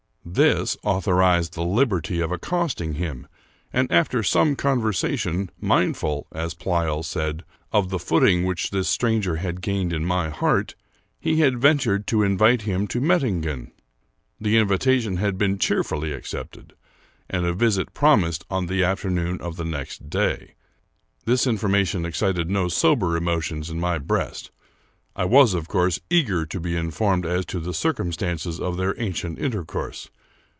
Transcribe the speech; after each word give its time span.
This 0.23 0.77
authorized 0.83 1.55
the 1.55 1.63
liberty 1.63 2.21
of 2.21 2.31
accosting 2.31 2.93
him, 2.93 3.27
and 3.73 3.91
after 3.91 4.21
some 4.21 4.55
conversation, 4.55 5.49
mind 5.59 5.97
ful, 5.97 6.27
as 6.31 6.53
Pleyel 6.53 7.01
said, 7.03 7.43
of 7.73 7.89
the 7.89 7.97
footing 7.99 8.45
which 8.45 8.69
this 8.69 8.87
stranger 8.87 9.37
had 9.37 9.61
gained 9.63 9.91
in 9.91 10.05
my 10.05 10.29
heart, 10.29 10.75
he 11.19 11.37
had 11.39 11.59
ventured 11.59 12.05
to 12.07 12.21
invite 12.21 12.61
him 12.61 12.87
to 12.89 13.01
Met 13.01 13.21
tingen. 13.23 13.71
The 14.39 14.57
invitation 14.57 15.17
had 15.17 15.39
been 15.39 15.57
cheerfully 15.57 16.13
accepted, 16.13 16.73
and 17.27 17.43
a 17.45 17.53
visit 17.53 17.95
promised 17.95 18.45
on 18.49 18.67
the 18.67 18.83
afternoon 18.83 19.41
of 19.41 19.57
the 19.57 19.65
next 19.65 20.07
day. 20.07 20.53
This 21.25 21.47
information 21.47 22.05
excited 22.05 22.49
no 22.49 22.67
sober 22.69 23.17
emotions 23.17 23.71
in 23.71 23.79
my 23.79 23.97
breast. 23.97 24.51
I 25.13 25.25
was, 25.25 25.53
of 25.53 25.67
course, 25.67 25.99
eager 26.09 26.45
to 26.45 26.57
be 26.57 26.77
informed 26.77 27.25
as 27.25 27.45
to 27.47 27.59
the 27.59 27.73
circum 27.73 28.13
stances 28.13 28.61
of 28.61 28.77
their 28.77 28.95
ancient 28.97 29.39
intercourse. 29.39 30.09